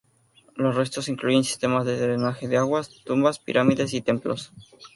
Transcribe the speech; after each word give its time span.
Los 0.55 0.73
restos 0.73 1.09
incluyen 1.09 1.43
sistemas 1.43 1.85
de 1.85 1.95
drenaje 1.99 2.47
de 2.47 2.57
aguas, 2.57 2.89
tumbas, 3.05 3.37
pirámides 3.37 3.93
y 3.93 4.01
templos. 4.01 4.51